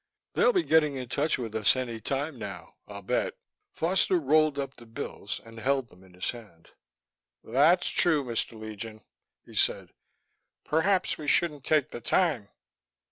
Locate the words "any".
1.75-2.01